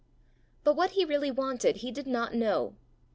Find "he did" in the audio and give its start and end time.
1.75-2.07